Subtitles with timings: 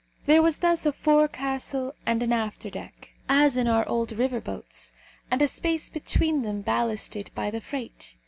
[0.25, 4.91] There was thus a forecastle and an afterdeck, as in our old river boats,
[5.29, 8.15] and a space between them ballasted by the freight.